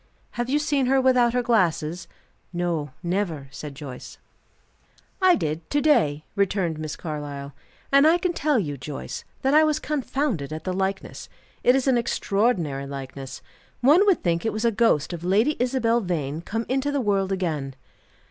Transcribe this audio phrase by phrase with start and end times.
[0.31, 2.07] "Have you seen her without her glasses?"
[2.51, 4.17] "No; never," said Joyce.
[5.21, 7.53] "I did to day," returned Miss Carlyle.
[7.91, 11.29] "And I can tell you, Joyce, that I was confounded at the likeness.
[11.63, 13.43] It is an extraordinary likeness.
[13.81, 17.31] One would think it was a ghost of Lady Isabel Vane come into the world
[17.31, 17.75] again."